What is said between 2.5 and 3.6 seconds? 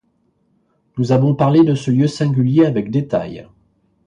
avec détail.